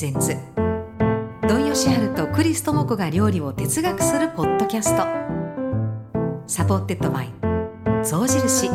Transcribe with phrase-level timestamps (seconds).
[0.00, 0.34] presents
[1.46, 5.02] 土井善晴とクリス智子が料理を哲学するポッドキャスト。
[6.46, 7.30] supported by
[8.02, 8.70] 象印。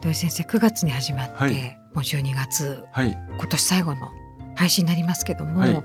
[0.00, 1.54] 土井先生9月に始まって、はい。
[1.92, 2.84] もう12月。
[2.92, 3.18] はい。
[3.36, 4.12] 今年最後の
[4.54, 5.84] 配信になりますけども、はい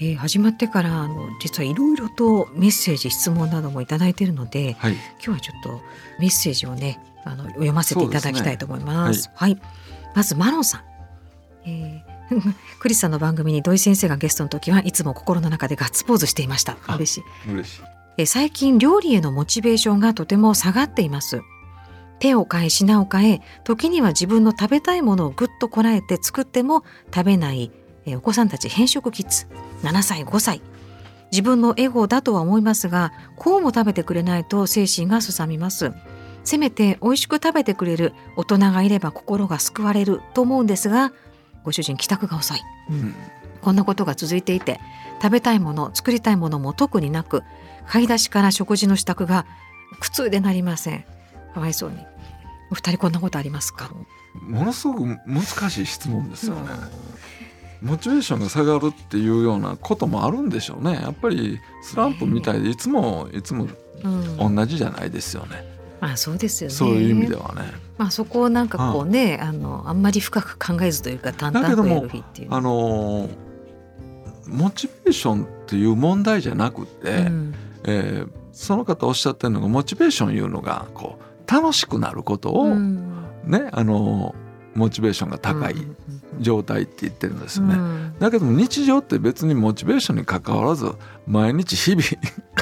[0.00, 4.92] えー始まってからあの実はいろいろとメッセージ質問などもいただいているのではい。
[4.92, 5.80] 今日はちょっと
[6.18, 9.30] メッセージをねあの読ませていただきたいと思います。
[9.34, 9.60] はい、
[10.14, 10.82] まずマロンさん、
[11.68, 12.10] えー
[12.78, 16.76] クリスさんの番組に土井先生がゲストの時はいつも心の中でガッツポーズしていました。
[16.86, 17.50] あ嬉しい。
[17.50, 17.82] 嬉しい。
[18.18, 21.42] えー最近料理へのモチベーションがとても下がっています。
[22.20, 27.72] 手を変え品を変え時には自分の食べたいものをぐっとこらえて作っても食べない、
[28.06, 29.46] えーお子さんたち変色キッズ
[29.82, 30.62] 7歳5歳。
[31.32, 35.92] 自分のエゴだとは思いますがこうも食べてくれないと精神がすさみます。
[36.42, 41.12] せめて美味しく食べてくれる大人がいれば心が救われると思うんですが
[41.64, 42.58] ご主人帰宅が遅い、
[42.92, 43.14] ん。
[43.60, 44.80] こんなことが続いていて
[45.22, 47.42] 食べたいもの作りたいものも特になく
[47.86, 49.46] 買い出しから食事の支度が
[50.00, 51.04] 苦痛でなりません。
[51.54, 51.98] かわいそうに。
[52.72, 53.90] お二人こんなことありますか？
[54.40, 56.70] ものすごく難しい質問ですよね、
[57.82, 60.94] モチベーションが下がるっていうようなこともあるんでしょうね。
[60.94, 62.76] やっぱりスランプみたいでい。
[62.76, 63.66] つもいつも
[64.02, 65.62] うん、同じじゃないですよね、
[66.00, 66.74] まあそうですよね。
[66.74, 67.62] そういう意味ではね。
[67.98, 73.30] まあそこをなんかこうね、あのあんまり深く考えずというか淡々とやる日っていうあのー
[74.46, 77.54] モチベーションっていう問題じゃなくて、うん。
[77.84, 83.24] えーその方おっしゃってるのがモチベーションいうのがこう楽しくなることを、うん。
[83.44, 85.74] ねあのーモチベーションが高い。
[85.74, 85.96] うん
[86.40, 87.74] 状態って言ってるんですよね。
[87.74, 88.14] うん。
[88.18, 90.92] だけども日常って別にモチベーションに関わらず
[91.26, 92.02] 毎日日々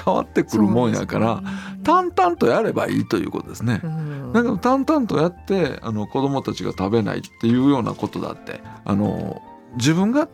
[0.04, 1.42] 変わってくるもんやから、
[1.84, 3.80] 淡々とやればいいということですね。
[3.82, 4.32] うん。
[4.32, 9.40] だけど淡々とやってあの子供たちが食べないっていうようなことだってあの
[9.76, 10.28] 自分が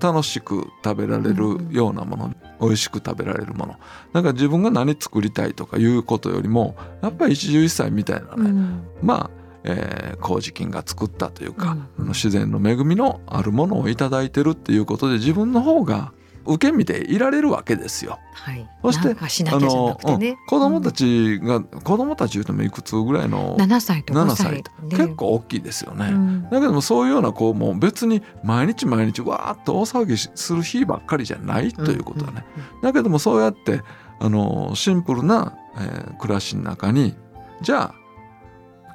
[0.00, 3.76] 楽しく食べられるようなもの、美味しく食べられるもの。
[4.12, 8.82] だから自分が何作りたいとかいうことよりもやっぱり一汁一菜みたいなね、うん。
[9.02, 11.88] まあ、えー麹菌が作ったというか、うん。
[11.98, 16.12] あの自然の恵みのあるものをいただいてるっていうことで自分の方が
[16.46, 18.18] 受け身でいられるわけですよ。
[18.34, 20.36] はい、そしてなんかしなきゃじゃなくてね、うん。
[20.46, 26.08] 子供たちが、子供たち言うてもいくつぐらいの7歳と5 7歳結構大きいですよね。
[26.10, 26.42] うん。
[26.44, 32.44] だけどもそういうような子も別に毎日毎日わーっと大騒ぎする日ばっかりじゃないということだね。
[32.82, 33.80] だけどもそうやって
[34.20, 37.14] あのシンプルな、えー暮らしの中に
[37.62, 38.03] じゃあ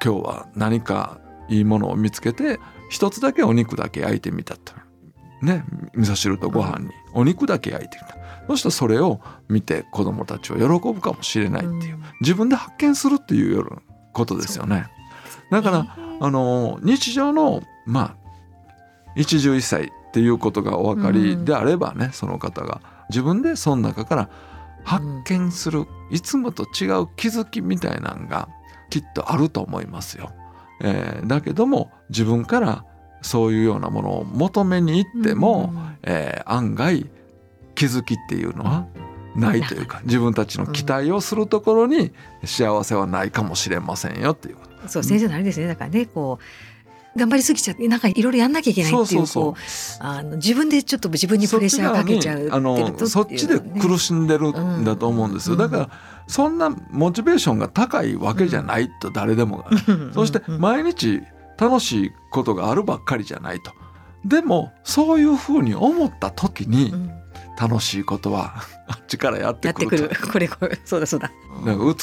[0.02, 1.18] 今日は何か
[1.48, 4.72] いいものを見つけて一つだけお肉だけ焼いてみたと。
[5.42, 6.90] ね、味噌汁とご飯に。
[7.14, 8.16] お肉だけ焼いてみた。
[8.46, 12.02] そしたらそれを見て子供たちは喜ぶかもしれないっていう、うん。
[12.20, 14.86] 自分で発見するっていうようなことですよね。
[15.50, 18.16] だからあの日常のまあ
[19.16, 24.30] 一汁一菜っていうことがお分かりであればね、その方が自分でその中から
[24.84, 28.48] 発見する、いつもと違う気づきみたいなのが
[28.90, 30.32] きっとあると思いますよ。
[30.82, 32.84] えーだけども自分から
[33.22, 37.06] そういうようなものを求めに行っても、えー案外
[37.74, 38.86] 気づきっていうのは
[39.36, 42.12] ないというか自分たちの期待をするところに
[42.44, 44.88] 幸せはないかもしれませんよっていうこと。
[44.88, 45.66] そう先生のあれですね。
[45.66, 46.44] だからねこう
[47.16, 49.54] 頑張りすぎちゃってなんかいろいろやんなきゃいけないっていうそう
[49.98, 55.58] あの自分でちょっと自分にプレッシャーかけちゃうあのそっちで苦しんでるんだと思うんですよ、うん。
[55.58, 55.90] だから
[56.28, 59.70] そんなモチベーションが高いわけじゃないと誰でもが、
[60.14, 61.20] そして毎日
[61.58, 63.72] 楽しいことがあるばっかりじゃないと。
[64.24, 66.92] でもそういうふうに思った時に
[67.58, 70.10] 楽しいことは あっちからやってやってくる。
[70.32, 71.32] これこれそうだそうだ。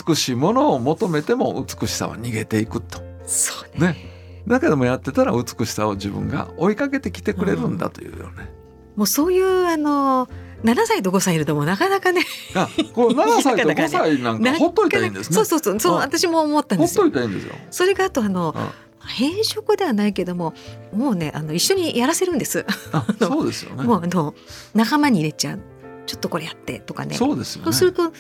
[0.08, 3.02] 美しいものを求めても美しさは逃げていくと。
[3.26, 3.88] そうね。
[3.88, 4.17] ね
[4.48, 8.50] だけどもやってたら美しさを自分が追いかけてきてくれるんだというよね、
[8.96, 10.28] もうそういうあの
[10.64, 12.24] 7歳と5歳いるともうなかなかね。
[12.56, 15.36] あこの7歳と 5歳なんかほっといたらいいんですね。
[15.36, 15.80] そうそうそう。
[15.80, 17.54] そううん私も思ったんほっとですよいたらいいんですよ。
[17.70, 18.68] それがあとあのうん
[19.08, 20.54] 変色ではないけども
[20.92, 23.84] もうねあの一緒にやらせるんです、あそうですよね。
[23.84, 24.34] もうあの
[24.74, 25.60] 仲間に入れちゃう。
[26.06, 27.16] ちょっとこれやってとかね。
[27.16, 27.66] そうですよね。
[27.66, 28.12] そうするとなん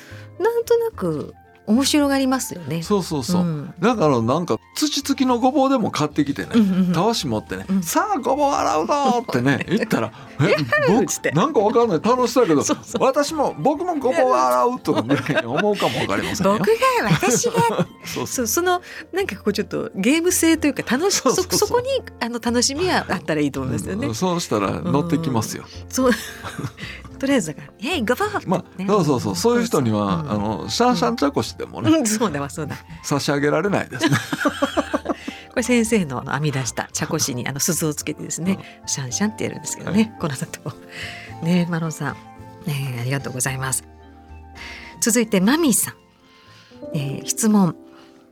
[0.65, 1.33] となく
[1.67, 2.81] 面白がりますよね。
[2.81, 3.73] そうそうそう、ん。
[3.79, 6.93] だからなんか土付きのごぼうでも買ってきてね、うんうんうん。
[6.93, 7.83] たわし持ってね、うん。
[7.83, 11.31] さあごぼう洗うぞってね言ったら「えつって。
[11.31, 12.01] 僕なんかわかんない。
[12.01, 12.63] 楽しそうやけど
[12.99, 16.57] 私も僕もごぼう洗う」とかぐらいに思うかもわかりませんよ。
[16.57, 16.67] 僕。
[16.67, 17.53] が私が。
[18.05, 18.47] そうそう。
[18.47, 18.81] その
[19.11, 21.87] なんかこうちょっとゲーム性というか楽しそうそこに
[22.21, 24.07] あの楽しみはあったらいいと思いますよね。
[24.07, 24.15] うん。
[24.15, 25.65] そうしたら乗ってきますよ。
[25.89, 26.11] そう
[27.17, 32.75] とりあえずだから「ヘイゴバー!」まあ、そうそうそうそういう人には、あのシャンシャン茶こしでもね、うん、そうだわそうだ。
[33.03, 34.17] 差し上げられないですね。
[35.49, 40.59] これ先生のあの編み出した茶こしにあの鈴をつけてですね、シャンシャンってやるんですけどね、この後。
[41.41, 42.15] ねマロンさん、
[42.67, 43.83] ね、ありがとうございます。
[45.01, 45.93] 続いてマミーさん、
[46.93, 47.75] えー、質問。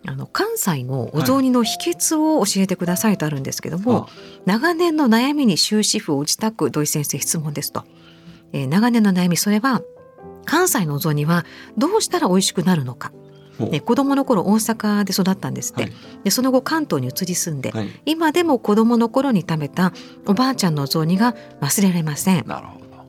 [0.07, 4.07] あの関西のお雑煮の秘訣を教えてくださいとあるんですけども、は
[4.45, 7.85] 長年の悩みに終止符を打ちたく土井先生質問ですと、
[8.53, 9.81] えー長年の悩みそれは
[10.45, 11.45] 関西のお雑煮は
[11.77, 13.11] どうしたら美味しくなるのか、
[13.59, 15.93] ね、子供の頃大阪で育ったんですって、はい。
[16.23, 19.91] でその後関東に移り住んで、はい、今でも子供の頃に食べた
[20.25, 22.45] おばあちゃんのお雑煮が忘れられません。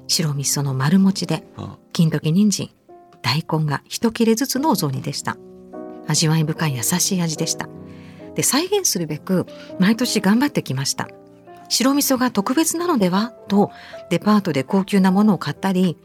[0.09, 2.71] 白味噌の丸餅であ金時人参
[3.23, 5.37] 大根が一切れずつのお雑煮でした。
[6.09, 7.69] 味わい深い優しい味でした。
[8.37, 9.47] で再現するべく
[9.81, 11.09] 毎年頑張ってきました
[11.69, 13.33] 白味噌が特別なのでは？
[13.49, 13.71] と
[14.11, 15.97] デパートで高級なものを買ったり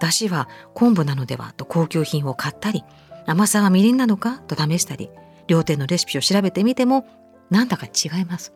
[0.00, 1.52] 出汁は昆布なのでは？
[1.56, 2.84] と高級品を買ったり
[3.26, 4.38] 甘さはみりんなのか？
[4.38, 5.10] と試したり
[5.46, 7.06] 両店のレシピを調べてみても
[7.50, 8.52] なんだか違います。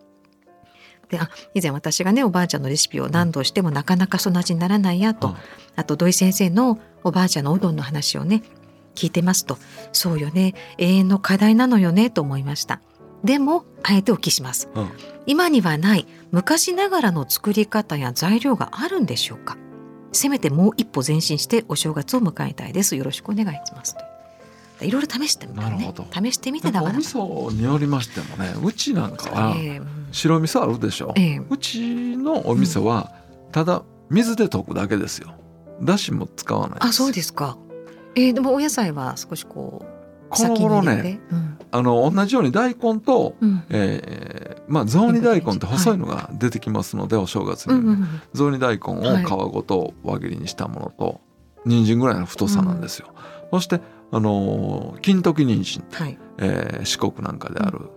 [1.08, 5.34] であ以前私がねおばあちゃんのレシピを何度してもなかなかその味にならないやと、うん。
[5.76, 8.42] あと土井先生のおばあちゃんのおどんの話をね
[8.94, 9.58] 聞いてますと。
[9.92, 10.54] そうよね。
[10.78, 12.80] 永遠の課題なのよねと思いました。
[13.24, 14.68] でもあえてお聞きします。
[14.74, 14.90] うん。
[15.26, 19.58] 今にはない昔ながらの作り方や材料があるんでしょうか？
[20.12, 22.96] せめてもう一歩前進してお正月を迎えたいです。
[22.96, 23.94] よろしくお願いします。
[24.78, 25.70] といろいろ試してみたね。
[25.70, 26.06] なるほど。
[26.10, 26.98] 試してみてだから。
[26.98, 29.54] 味噌によりましてもねうちなんかは
[30.10, 31.42] 白味噌あるでしょ、ええ。
[31.50, 33.12] うちのお味噌は
[33.52, 35.34] ただ水で溶くだけですよ。
[35.82, 37.58] だしも使わないあそうですか。
[38.14, 40.01] えー、でもお野菜は少しこう
[40.32, 41.58] この頃ねてうん。
[41.74, 43.62] あの同じように大根と、うん。
[43.70, 51.20] えーまあ雑煮大根って細いのが出てきますので、お正月に、うんうん雑煮大根を皮ごと輪切りにしたものと、
[51.66, 53.08] 人参ぐらいの太さなんですよ、
[53.50, 53.80] そして
[54.12, 56.18] あのー金時人参、はい。
[56.38, 57.90] えー四国なんかである、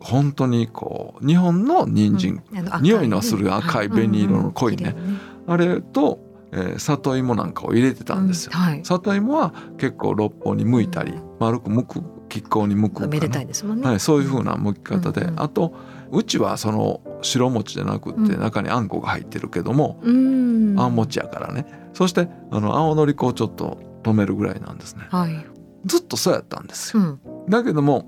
[0.00, 2.82] 本当にこう日本の人参、うん。
[2.82, 4.94] 匂いのする赤い紅色の濃いね。
[4.96, 5.18] うんうんうん。
[5.48, 6.20] あれと、
[6.52, 8.84] えー里芋なんかを入れてたんですよ、うんはい。
[8.84, 15.74] 里芋は結構六方に剥いたり、丸く剥く亀甲に剥くかめでたないですもんね、はい、そういう風な剥き方で、うんうんあと
[16.12, 18.40] うちはその白餅じゃなくってうん。
[18.40, 20.78] 中にあんこが入ってるけども、うん。
[20.78, 21.64] あん餅やからね。
[21.94, 25.04] そしてあの青のり粉をちょっと止めるぐらいなんですね。
[25.08, 25.46] はい、
[25.86, 27.20] ずっとそうやったんですよ、うん。
[27.48, 28.06] だけども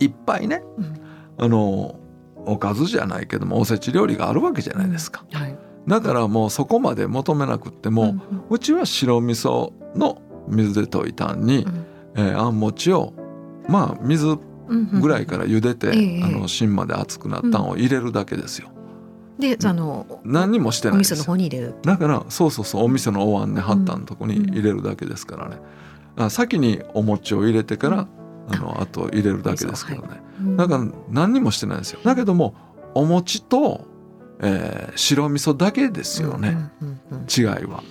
[0.00, 0.94] いっぱいねうん。
[1.36, 2.00] あの
[2.46, 11.86] おかずじゃないけどもおせち料理があるわけじゃないですか、はい、だからもうそこまで求めなくっても、うんうちは白味噌の水で溶いたんに、うん。
[12.16, 13.12] えーあん餅を
[13.68, 18.68] まあ水うんぐらいから茹でて、ええあの芯まで熱くなったんを入れるだけですよ。
[19.38, 21.16] であの何にもしてないです。
[21.16, 21.22] よ。
[21.24, 21.74] 方に入れる。
[21.82, 25.58] だからそうそうそうお味噌のお椀で張ったのとこに入れるだけですからね。
[26.16, 28.08] あ先にお餅を入れてから、
[28.48, 30.22] あのあと入れるだけですけどね。
[30.56, 32.00] だから何にもしてないんですよ。
[32.02, 32.54] だけども
[32.94, 33.84] お餅と、
[34.40, 36.70] えー白味噌だけですよね、
[37.36, 37.82] 違いは。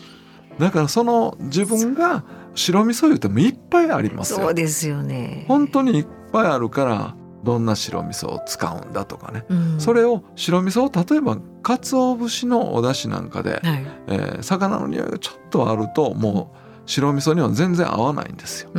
[0.60, 4.40] だからその自分が白味噌言うてもいっぱいありますよ。
[4.40, 5.46] そうですよね。
[5.48, 9.80] 本当にいっぱいあるからどんな白味噌を使うんだとかね、うん。
[9.80, 13.86] それを白味噌を例えば鰹節のお出汁なんかで、はい。
[14.08, 18.70] えー魚の匂いがちょっとあるともう白味噌には全然合わないんですよ。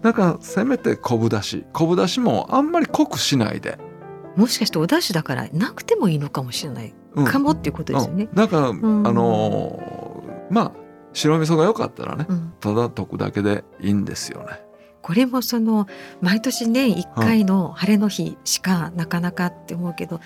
[0.00, 1.64] だからせめて昆布だし。
[1.72, 3.78] 昆布だしもあんまり濃くしないで、
[4.36, 7.24] もしかしてお出汁だからなくてもいいのかもしれない、うん。
[7.24, 8.24] かもっていうことですよね。
[8.24, 9.06] うん、だから、ん。
[9.06, 10.72] あのーまあ
[11.14, 12.52] 白味噌が良かったらねうん。
[12.60, 14.62] ただ溶くだけでいいんですよね。
[15.02, 15.88] これもその
[16.20, 20.20] 毎年年1回の晴れの日しかなかなかって思うけど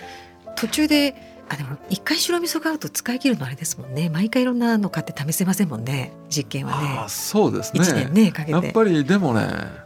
[0.54, 1.14] 途中で
[1.48, 4.10] あでも1回白味噌があると使い切るのあれですもんね。
[4.10, 6.98] 毎回いろんなの買って試せませんもんね実験はあね。
[7.04, 7.80] あそうですね。
[7.80, 8.52] 1年ねかけて。
[8.52, 9.46] やっぱりでもね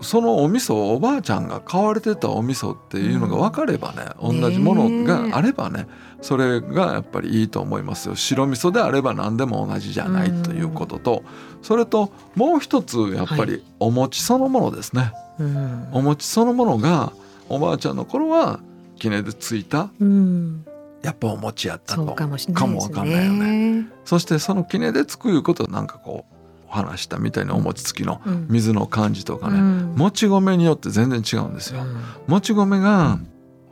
[0.00, 5.86] そのお味噌おばあちゃんが買われてたお味噌っていうのが分かればね、同じものがあればね
[6.20, 8.14] それがやっぱりいいと思いますよ。
[8.14, 11.24] 白味噌であれば何でも同じじゃないということと、
[11.62, 15.88] それともう一つやっぱはりお餅そのものですね、うん。
[15.92, 17.12] お餅そのものが
[17.48, 18.60] おばあちゃんの頃は
[18.98, 20.64] 絹でついたうん。
[21.02, 22.04] やっぱお餅やったと。
[22.06, 23.86] そうかもわかんないよね。
[24.04, 26.35] そしてその絹でつくいうことなんかこうお
[26.68, 28.46] 話したみたいにお餅つきのうん。
[28.48, 29.94] 水の感じとかね、うん。
[29.96, 31.82] もち米によって全然違うんですよ。
[31.82, 32.02] うん。
[32.26, 33.18] もち米が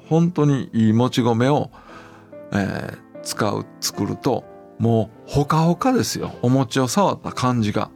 [0.09, 1.71] 本当にいいもち米を、
[2.53, 4.45] えー使う作ると
[4.79, 6.35] もうほかほかですよ。
[6.43, 7.91] お餅を触った感じが。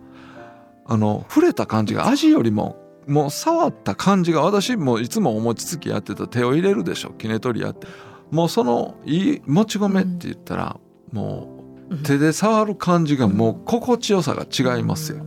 [0.90, 7.10] あの触れた感じが味よりももう触った感じが私もいつもお餅つきやってた手を入れるでしょ。
[7.10, 7.86] きね取りやって。
[8.30, 10.78] もうそのいいもち米って言ったら、
[11.12, 11.57] も
[12.04, 15.24] 手で触る感じがもう心地よさが違いますよ。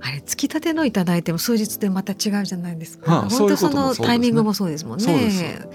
[0.00, 3.12] あれつきたてのいただいても数日でまた違うじゃないですか。
[3.12, 5.68] はあ本当そのタイミングもそうですもんね。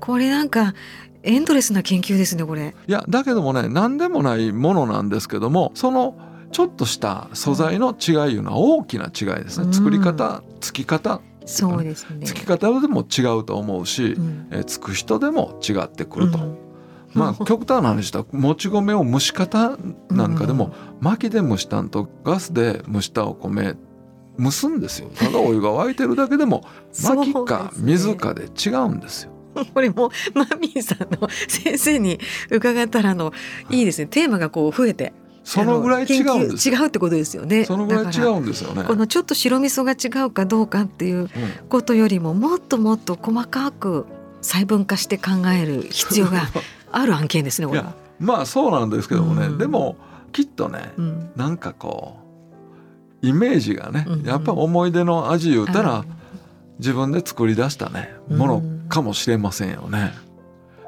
[0.00, 0.74] これなんか
[1.22, 2.74] エンドレスな研究ですねこれ。
[2.86, 6.16] いやだけどもね何でもないものなんですけどもその
[6.50, 12.24] ちょっとした素材の違いいうのは大きな違いですね、うん作り方つき方そうですね。
[12.26, 16.38] つき方でも違うと思うし、うんえーつく人でも違ってくると。
[16.38, 16.71] うん
[17.14, 19.76] まあ 極端な話したもち米を蒸し方
[20.10, 23.76] なんかでも、薪で蒸したんとガスで蒸したお米
[24.38, 25.10] 蒸すんですよ。
[25.14, 26.64] ただお湯が沸いてるだけでも
[27.02, 29.32] 薪か水かで違うんですよ。
[29.74, 32.18] これもマミーさんの先生に
[32.50, 33.32] 伺ったらあの
[33.70, 34.06] いいですね。
[34.06, 35.12] テーマがこう増えて
[35.44, 37.64] そのぐらい違うんです違うってことですよね。
[37.64, 38.82] そのぐらい違うんですよね。
[38.82, 38.88] ら。
[38.88, 41.28] このちょっと白味噌が違うかどうかっていううん。
[41.68, 44.06] ことよりももっともっと細かく
[44.40, 46.48] 細分化して考える必要が
[46.92, 47.94] ある案件ですねこれはいや。
[48.20, 49.58] まあそうなんですけどもね、うん。
[49.58, 49.96] でも
[50.32, 51.30] きっとねうん。
[51.36, 52.16] なんかこ
[53.22, 56.04] うイメージがね、うんやっぱ思い出の味言うたらあ
[56.78, 58.38] 自分で作り出したねうん。
[58.38, 60.12] ものかもしれませんよね。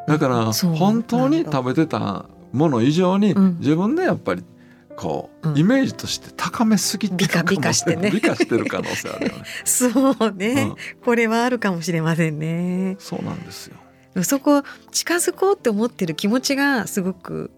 [0.07, 3.59] だから本当に食べてたもの以上にうん。
[3.59, 4.45] 自分でやっぱり
[4.97, 5.59] こううん。
[5.59, 8.11] イメージとして高めすぎてるかも美化美化してね。
[8.11, 9.43] 美化してる可能性あるよね。
[9.65, 10.77] そうね、うん。
[11.05, 12.97] これはあるかもしれませんね。
[12.99, 13.77] そうなんですよ。
[14.23, 17.51] そこ近づこうって思ってる気持ちがすごく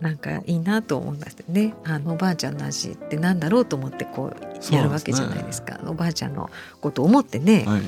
[0.00, 1.74] なんかいいなと思いましたね。
[1.84, 5.78] あのおばあちゃんの味ってなんだろうと思ってこうやるわけじゃないですか。
[5.86, 6.48] おばあちゃんの
[6.80, 7.82] ことを思ってね、はい、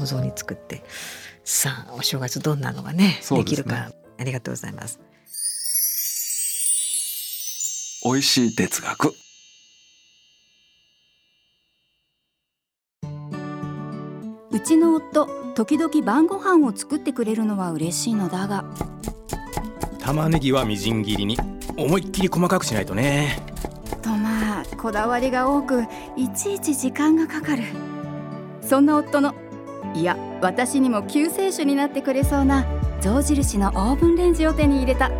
[0.00, 0.82] お雑煮作って
[1.44, 4.98] さあお正月どんなのがねですねできるかありがとうございます。
[8.04, 9.14] 美味しい哲学。
[14.50, 18.64] うちの夫時々晩ご飯を作ってくれるのは嬉しいのだが。
[19.98, 21.36] 玉ねぎはみじん切りに。
[21.76, 23.38] 思いっきり細かくしないとね。
[24.02, 25.84] とまあこだわりが多く
[26.16, 27.62] いちいち時間がかかる。
[28.62, 29.34] そんな夫の
[29.94, 32.64] いや私にも救世主になってくれそうな
[33.00, 35.10] 象印のオーブンレンジを手に入れた。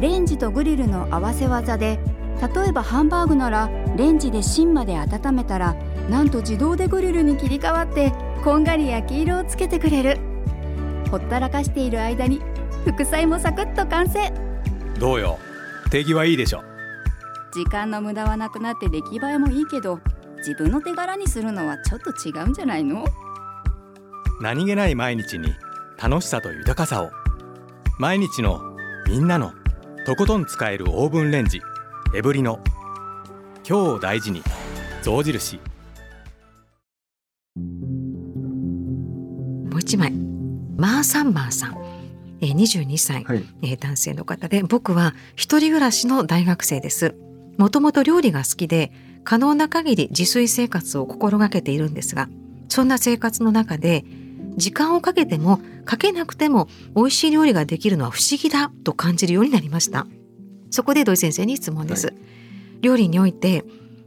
[0.00, 1.98] レンジとグリルの合わせ技で
[2.54, 5.74] 例えばハンバーグならレンジで芯まで温めたら
[6.10, 8.12] なんと自動でグリルに切り替わって
[8.46, 10.20] こんがり焼き色をつけてくれる。
[11.10, 12.40] ほったらかしている間に
[12.84, 14.32] 副菜もサクッと完成。
[15.00, 15.40] どうよ。
[15.90, 16.62] 手際いいでしょ。
[17.52, 19.98] 時間の無駄はなくなって出来栄えもいいけど
[20.36, 23.04] 自分の手柄にするのはちょっと違うんじゃないの？
[24.40, 25.52] 何気ない毎日に
[26.00, 27.10] 楽しさと豊かさを。
[27.98, 28.60] 毎日の
[29.08, 29.54] みんなの
[30.06, 31.60] とことん使えるオーブンレンジ
[32.14, 32.60] エブリノ
[33.68, 34.44] 今日を大事に
[35.02, 35.58] 象印
[39.76, 40.12] う一枚。
[40.76, 41.78] マーサンマーさん、
[42.40, 43.44] えー、22歳、はい。
[43.62, 44.62] えー男性の方で。
[44.62, 47.14] 僕は一人暮らしの大学生です。
[47.58, 48.92] もともと料理が好きで
[49.24, 52.28] 可能な限り自炊生活を心がけているんですが
[52.68, 54.04] そんな生活の中で
[54.56, 60.06] 時間をかけてもかけなくても美味しい料理ができるのは不思議だと感じるようになりました。
[60.70, 62.12] そこで土井先生に質問です、
[62.82, 63.64] 料理において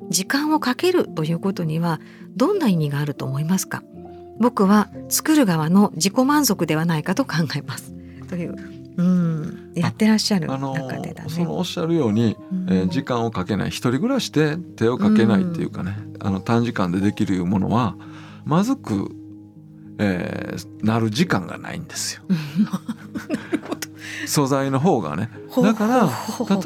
[0.10, 2.00] 時間をかけるということには
[2.36, 3.82] どんな意味があると思いますか？
[4.40, 7.94] 僕は作る側の自己満足ではないかと考えます。
[8.30, 8.56] という
[8.98, 11.30] うんやってらっしゃる中でだね。
[11.30, 12.66] そのおっしゃるように、うん。
[12.70, 17.96] えー時間をかけない一人暮らしで手をかけないっていうかね、あの短時間でできるものは
[18.46, 19.12] まずく、
[20.00, 22.24] えーなる時間がないんですよ。
[24.26, 25.30] 素材の方がね。
[25.62, 26.10] だから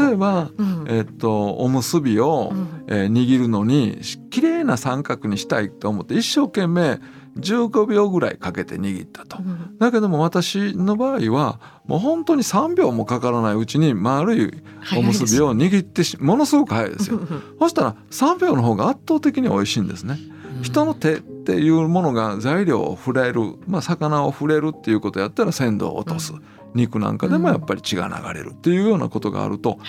[0.06, 0.86] 例えば、うん。
[0.88, 2.68] えっとおむすびを、うん。
[2.88, 7.00] えー握るのにし綺麗な三角にしたいと思って一生懸命
[7.38, 9.38] 15秒ぐらいかけて握ったと。
[9.40, 9.78] うん。
[9.78, 14.64] だけども私の場合はもう本当に3秒もかからないうちに丸い
[14.98, 17.20] おむすびを握ってしものすごく早いですよ。
[17.60, 20.18] そしたら3秒の方が圧倒的に美味しいんですね。
[20.62, 26.34] 人の手っていうものが材料を触れる、まあ、魚を触れるっていうことやったら鮮度を落とす、
[26.74, 29.80] 肉なんかでもやっぱり血が流れるっていうようなことがあると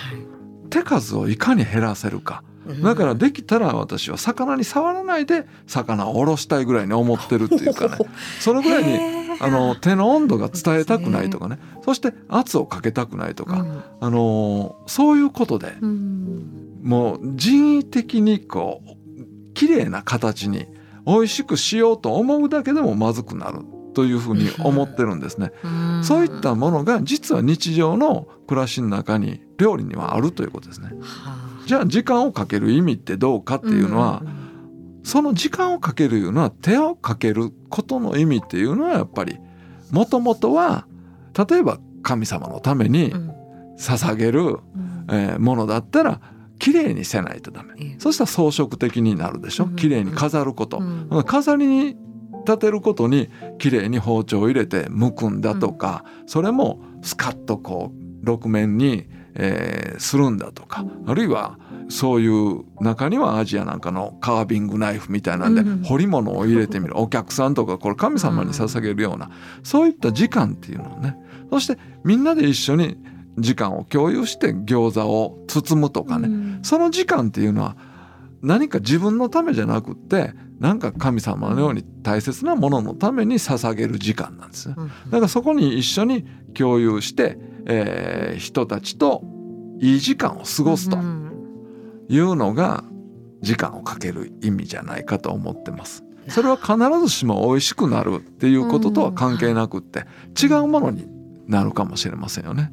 [0.71, 2.43] 手数をいかに減らせるか。
[2.83, 7.99] だからできたら私は魚に触らないで魚をおろしたいぐらいに思ってるっていうかね。
[8.41, 8.99] それぐらいに
[9.39, 11.59] あの手の温度が伝えたくないとかね。
[11.85, 13.67] そして圧をかけたくないとか、
[14.01, 15.77] あのそういうことで
[16.83, 20.67] もう人為的にこう綺麗な形に
[21.07, 23.61] 美味しくしようと思うだけでもまずくなる
[23.95, 25.53] というふうに思ってるんですね。
[25.63, 26.05] うん。
[26.05, 30.89] そういったものが実は日常の暮らしの中に料理にはあるということですね。
[31.01, 31.67] はあ。
[31.67, 34.45] じゃあ時間をかける意味ってどうかっていうのは、ん
[35.03, 39.39] その時間をかけるいうのは手をかけることの意味っていうのはやっぱり
[39.91, 40.87] もともとは
[41.49, 43.31] 例えば神様のためにうん。
[43.77, 45.07] 捧げる、うん。
[45.11, 46.21] えーものだったら
[46.59, 47.97] 綺麗にせないとダメ、ええ。
[47.99, 49.65] そしたら装飾的になるでしょ？
[49.65, 49.77] うん。
[49.77, 51.25] 綺麗に飾ること、うん。
[51.25, 51.97] 飾りに
[52.47, 66.99] 立てることに綺麗に包丁を入れて剥くんだとか、それもスカッとこう六面に、えーするんだとかあるいはそういう中にはアジアなんかのカービングナイフみたいなんでうん彫り物を入れてみる。
[66.99, 69.31] お客さんとかこれ神様に捧げるような
[69.63, 71.17] そういった時間っていうのをね。
[71.51, 72.97] そしてみんなで一緒に
[73.39, 76.59] 時間を共有して餃子を包むとかね、うん。
[76.63, 77.77] その時間っていうのは
[78.43, 84.75] 何か自分のためじゃなくってなんか神様のように大切なもののために捧げる時間なんですね。
[84.77, 84.89] うん。
[84.89, 89.23] だからそこに一緒に共有して、えー人たちと
[89.81, 91.25] いい時間を過ごすとうん
[92.09, 92.85] いうのが
[93.41, 96.05] 時間をかける意味じゃないかと思ってます。
[96.29, 100.07] それは必ずしも美味しくなるっていうこととは関係なくって
[100.43, 101.07] 違うものに
[101.47, 102.73] なるかもしれませんよね。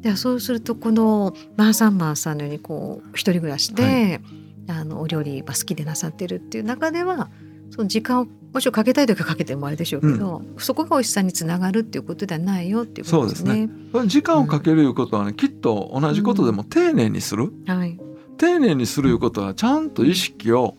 [0.00, 4.20] じゃあそうするとこのマーサンマーさんのようにこう一人暮らしで、
[4.68, 7.30] あのお料理が好きでなさってるっていう中では
[7.74, 13.68] その時間をもちろんかけたい時はかけてもあれでしょうけど、そこが美味しさにつながるっていうことではないよっていうことですね。
[14.06, 17.52] 時間をかけるいうことはねきっと同じことでも丁寧にする。
[17.66, 17.98] はい。
[18.38, 20.76] 丁寧にするいうことはちゃんと意識を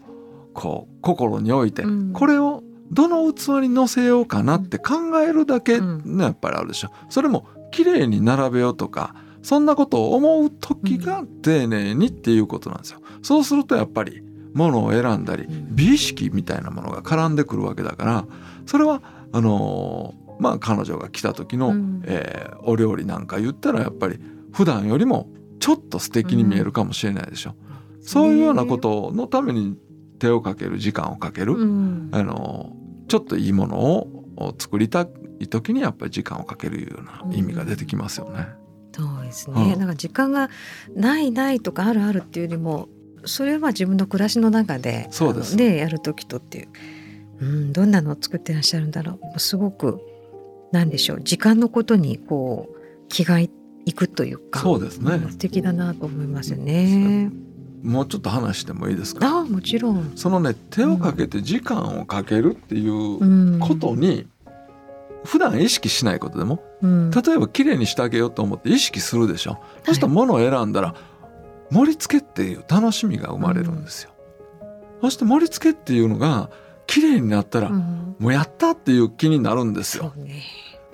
[0.54, 2.14] こう心に置いて、うん。
[2.14, 6.92] これをどの器に乗せようかなって考えるだけうんねやっぱりあるでしょ。
[7.10, 13.02] それも綺麗に並べようとかそんなことを思う時が丁寧にっていうことなんですよ。
[13.22, 14.24] そうするとやっぱり
[14.56, 15.76] 物を選んだりうん。
[15.76, 18.26] 美意識みたいなものが絡んでくるわけだから
[18.66, 22.02] それはあのーまあ彼女が来た時の、うん。
[22.06, 24.20] えーお料理なんか言ったらやっぱり
[24.52, 27.54] 普段よりもちょっと素敵に見えるかもしれないでしょ、
[28.02, 29.78] そういうようなことのために
[30.20, 32.10] 手をかける時間をかける、うん。
[32.12, 32.76] あの
[33.08, 35.08] ちょっといいものを作りた
[35.40, 38.48] い時にやっぱり時間をかけるような意味が出てきますよね。
[38.94, 39.80] そうですね、うん。
[39.80, 40.50] なんか時間が
[40.96, 42.88] ないないとかあるあるっていうよりも
[43.26, 45.56] それは自分の暮らしの中でそうです。
[45.56, 46.68] あのねやる時とっていう、
[47.40, 49.40] うん、どんなのを作ってらっしゃるんだろう。
[49.40, 50.02] すごく
[50.72, 51.22] なんでしょう。
[51.22, 52.76] 時間のことにこう
[53.10, 53.50] 気がい
[53.96, 55.16] くというかそうですね。
[55.16, 57.32] ん素敵だなと思いますよね。
[57.84, 59.28] もうちょっと話してもいいですか？
[59.28, 64.26] ああもちろん、そのね手をかけて時間をかけるっていううん、ことに
[65.24, 69.60] 普段意識しないことでもうん、例えば綺麗にしてあげようと思って意識するでしょ。
[69.86, 70.96] そしたら物を選んだら
[71.72, 74.12] 盛り付けっていう楽しみが生まれるんですよ。
[75.02, 76.50] そして盛り付けっていうのが
[76.88, 78.16] 綺麗になったら、うん。
[78.20, 80.14] もうやったっていう気になるんですよ。
[80.16, 80.44] ね。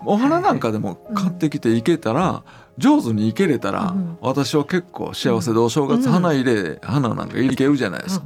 [0.04, 2.44] お花なんかでも買ってきていけたら、
[2.78, 4.18] 上手にいけれたら、うん。
[4.22, 6.12] 私は結構幸せでお正月うん。
[6.12, 8.26] 花入れ、花なんかいけるじゃないですか。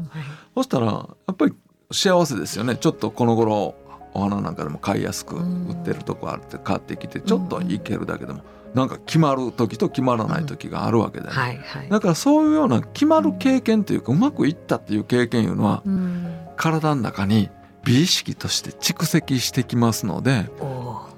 [0.55, 1.53] そしたらやっぱり
[1.91, 2.77] 幸せですよね。
[2.77, 3.75] ちょっとこの頃
[4.13, 8.41] お花なんかでも買いやすく売ってるとこあって買ってきてちょっといけるだけでも
[8.75, 11.31] なんか決まる時と決まらない時があるわけで、ね。
[11.31, 11.89] はいはい。
[11.89, 16.37] だからそういうような決まる経験というかうまくいったっていう経験いうのはうん。
[16.57, 17.49] 体の中に
[17.83, 20.49] 美意識として蓄積してきますので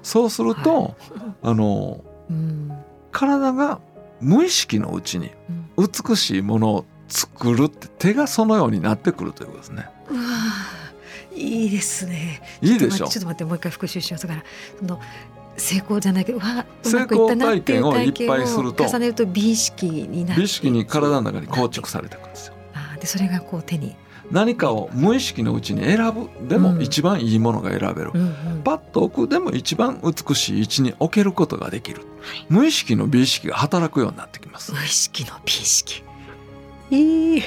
[0.02, 0.96] そうすると、
[1.42, 2.72] あのうん。
[3.10, 3.80] 体が
[4.20, 5.32] 無意識のうちに
[5.76, 9.88] 美しいものを作るって手がそのようになってくるということですね。
[11.34, 12.40] いいですね。
[12.60, 13.06] いいでしょ。
[13.06, 14.26] ちょっと待ってちょっと待ってもう一回復習します。
[14.26, 14.44] から
[14.78, 15.00] その
[15.58, 22.54] 成功じゃないけどうわう成功体験をいっぱいすると重ねると美意識になって美意識に体の中に硬直されていくんですよ。
[22.74, 23.96] あーでそれがこう手に、
[24.30, 36.02] 何かを無意識のうちに選ぶでもうん一番いいものが選べる、うんうんパッと置くでも一番美しい位置に置けることができるはい無意識の美意識が働くようになってきます無意識の美意識
[36.90, 37.42] いいい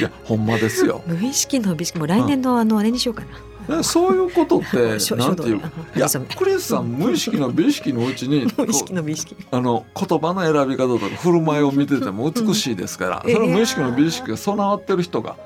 [0.00, 3.28] やほんまですよ無意識の美意識もう来年のあのあれにしようかな。
[3.28, 3.51] で
[3.82, 5.60] そういうことって 書なんていう
[5.96, 9.34] いやクリスさん無意識の美意識のうちに無意識この美意識。
[9.34, 15.36] うあの言葉の選び方とか振る舞いを見てても美しいですから、うんそれ無意識の美意識が備わってる人が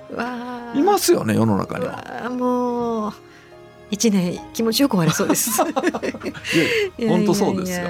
[0.75, 2.31] いますよね世の中には。
[2.31, 3.13] もう
[3.91, 5.63] 一年気持ちよく終わりそうです。
[7.09, 7.87] 本当そうですよ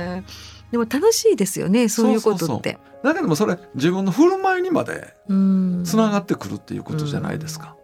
[0.70, 2.78] でも楽しいですよねそういうことって。
[3.02, 7.76] だけどもそれ自分の振る舞いにまでうんつながってくるっていうことじゃないですか。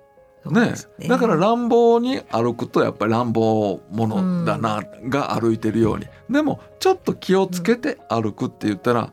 [0.51, 9.13] ねねだから乱暴に歩くとやっぱり乱暴者だな、が歩いてるようにでもちょっと気をつけて歩くって言ったら、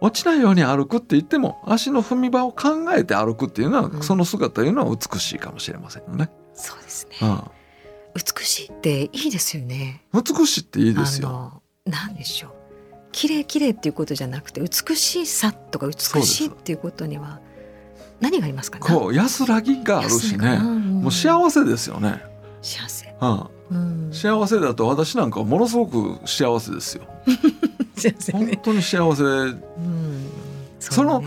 [0.00, 6.30] 落ちないように歩くって言っても足の踏み場を考えて歩くっていうのは、うんその姿というのは美しいかもしれませんよね。
[6.54, 7.16] そうですね。
[7.22, 7.42] うん
[8.14, 10.04] 美しいっていいですよね。
[10.12, 11.62] 美しいっていいですよ。
[11.84, 12.52] なんでしょう。
[13.12, 17.40] 綺麗綺麗っていうことじゃなくて美しさとか美しいっていうことには
[18.20, 18.84] 何がありますかね？
[18.86, 20.58] こう安らぎがあるしね。
[20.58, 22.22] もう幸せですよね。
[22.62, 23.14] 幸せ。
[23.20, 23.46] うん。
[23.70, 23.74] う
[24.08, 27.04] ん、幸せだと私なんかものすごく幸せですよ。
[27.96, 28.58] 幸せ本ね。
[28.62, 29.22] 当に幸せ。
[29.22, 30.26] うん、
[30.80, 31.22] その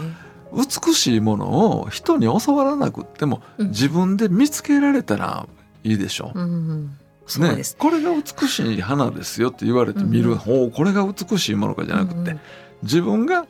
[0.54, 3.68] 美しいものを人に教わらなくっても、うん。
[3.70, 5.48] 自分で見つけられたら
[5.84, 6.32] いいでしょ。
[6.34, 6.40] う。
[6.40, 6.46] うん。
[6.46, 6.98] うん
[7.40, 10.36] ねこれが美しい花ですよって言われて見る、う
[10.68, 12.40] んこれが美しいものかじゃなくて、うんうん。
[12.84, 13.46] 自分が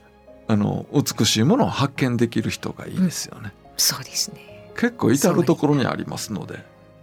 [0.52, 3.54] あの美しいものを発見できる人がいいですよね。
[3.78, 6.60] そうですね結構至る所にありますので。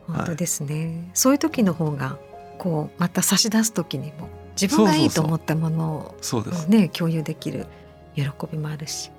[0.07, 2.17] 本当ですね、そういう時の方が
[2.57, 4.29] こうまた差し出す時にも
[4.61, 6.69] 自分がいいと思ったものそうですを。
[6.69, 7.67] ね共有できる
[8.15, 9.11] 喜びもあるし、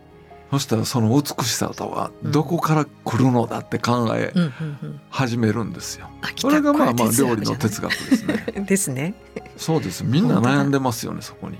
[0.51, 6.07] そしたらその美しさとはどこから来るのだって考えうんうんうん、始めるんですよ。
[6.35, 8.45] それがまあまあ料理の哲学ですね。
[8.65, 9.15] ですね
[9.57, 10.03] そうです。
[10.03, 11.57] みんな悩んでますよねそこに。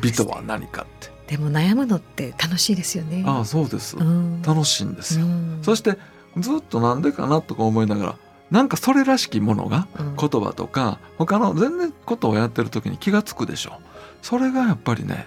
[0.00, 1.13] 美とは何かって。
[1.26, 3.24] でも悩むのって楽しいですよね。
[3.26, 3.96] ああそうです。
[3.96, 4.42] うん。
[4.42, 5.24] 楽しいんですよ。
[5.24, 5.58] うん。
[5.62, 5.96] そして
[6.38, 8.16] ずっとなんでかなとか思いながら
[8.50, 10.16] なんかそれらしきものがうん。
[10.16, 13.80] 言葉とか他の全然ことをやってる時に気が付くでしょ。
[14.22, 15.26] それがやっぱりね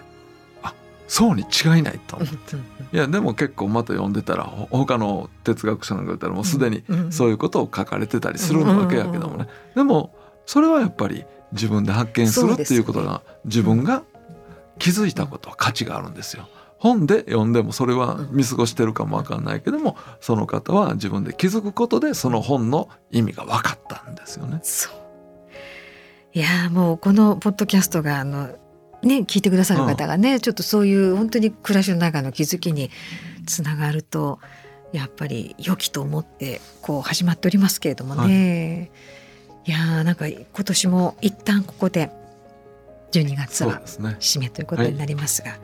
[0.62, 0.74] あ
[1.08, 2.18] そうに違いないと。
[2.18, 2.60] 思ううん。
[2.94, 7.12] いやでも結構また読んでたらほ他の哲学者なんか言ったらもうすでにうん。
[7.12, 9.48] そういうことを書かれてたりするわけやけどもね。
[9.76, 14.04] でもそれはやっぱり自分で発見するっていうことが自分が
[14.80, 16.48] 気づいたことは価値があるんですよ。
[16.80, 24.60] 本で読んでもそれは見過ごしてるかもわかんないけどもその方は自分で気づくことでその本の意味が分かったんですよね。
[24.62, 25.08] そう
[26.34, 28.50] いやーもうこのポッドキャストがあの
[29.02, 32.92] ね聞いてくださる方がね、ちょっとそういう本当に暮らしの中の気づきに
[33.48, 34.40] つながると
[34.94, 38.92] やっぱり良きと思ってこう始まっておりますけれどもね、
[39.66, 42.12] い、やーなんか今年も一旦ここで
[43.12, 43.82] 12月は。
[43.86, 45.58] 締めということになりますが、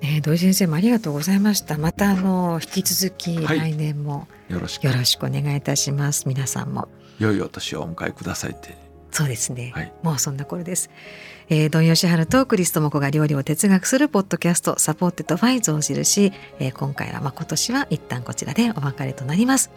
[0.00, 6.88] ね、土井先生もありがとうございましたまたあの引き続きはい来年もよろしくよろしくお願いいたします、皆さんも。
[7.18, 8.76] 良いお年をお迎えくださいって。
[9.10, 10.90] そうですね、はいもうそんな頃です。
[11.48, 19.70] えー、ドンヨシハルとクリストモコが料理を哲学するポッドキャスト supported by 象印、えー、今回はまあ今年は一旦こちらでお別れとなります。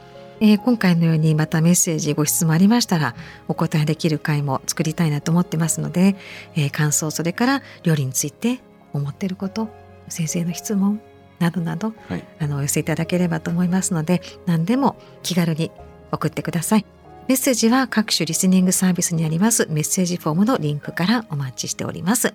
[0.44, 3.16] えー今回のようにまたメッセージご質問ありましたら
[3.48, 6.16] お答えできる回も作りたいなと思ってますので、
[6.56, 8.60] えー感想それから料理について
[8.92, 9.70] 思っていること
[10.10, 11.00] 先生の質問
[11.40, 12.24] などなどはい。
[12.40, 15.72] あのお寄せいただければと思いますので何でも気軽に
[16.12, 16.86] 送ってください
[17.28, 22.34] メッセージは各種リスニングサービスにありますメッセージフォームのリンクからお待ちしております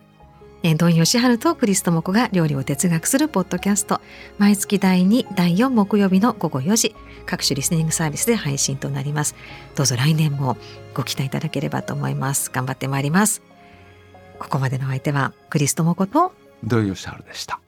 [0.67, 4.01] えードンヨシハルとクリストモコが料理を哲学するポッドキャスト。
[4.37, 9.37] 毎月第2第4木曜日の午後4時各種リスニングサービスで配信となります。
[9.77, 10.57] どうぞ来年も
[10.93, 12.51] ご期待いただければと思います。
[12.53, 13.43] 頑張ってまいります。
[14.41, 16.33] ここまでのお相手はクリストモコと
[16.65, 17.61] 土井善晴でした。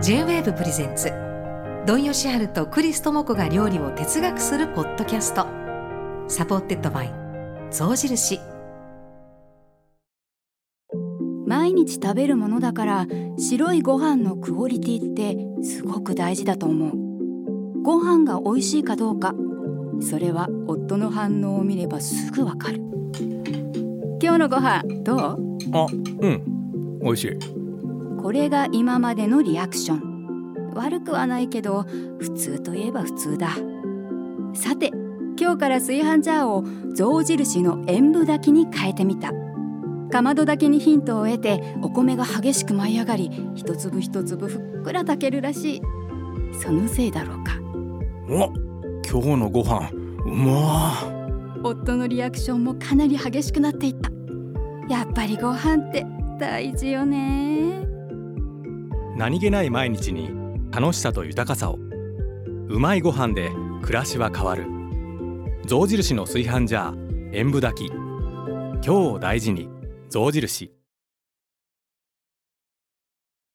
[0.00, 1.12] J-WAVE プレゼンツ
[1.86, 5.46] ドンヨシハルとクリストモコが料理を哲学するポッドキャスト。
[6.26, 7.14] supported by
[7.70, 8.40] 象印
[11.48, 13.06] 毎日食べるものだから
[13.38, 16.92] 白いご飯のクオリティってすごく大事だと思う。
[17.82, 19.34] ご飯が美味しいかどうか
[20.00, 22.82] それは夫の反応を見ればすぐわかる。
[24.22, 25.18] 今日のご飯どう？
[25.72, 25.86] あ
[26.20, 27.00] うん。
[27.00, 27.38] 美味しい。
[28.20, 30.74] これが今までのリアクション。
[30.74, 31.86] 悪くはないけど
[32.18, 33.56] 普通といえば普通だ。
[34.52, 34.92] さて
[35.40, 39.32] 今日から炊飯ジャーを象印の塩分炊きに変えてみた
[40.10, 45.82] かまど炊きにヒントを得てお米が激しく舞い上がり一粒一粒ふっくら炊けるらしい。
[46.58, 47.52] そのせいだろうか。
[48.28, 48.52] お
[49.10, 49.90] 今日のご飯
[50.24, 51.60] うまー。
[51.62, 54.10] 夫のリアクションもかなり激しくなっていった。
[54.88, 56.06] やっぱりご飯って
[56.38, 57.86] 大事よね。
[59.16, 60.30] 何気ない毎日に
[60.70, 61.78] 楽しさと豊かさを。
[62.68, 63.50] うまいご飯で
[63.82, 64.66] 暮らしは変わる。
[65.66, 67.92] 象印の炊飯ジャー塩分炊き。
[67.92, 69.68] 今日を大事に
[70.08, 70.77] 象印。